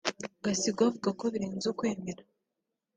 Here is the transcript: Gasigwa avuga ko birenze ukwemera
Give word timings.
Gasigwa 0.43 0.81
avuga 0.89 1.09
ko 1.19 1.25
birenze 1.33 1.65
ukwemera 1.73 2.21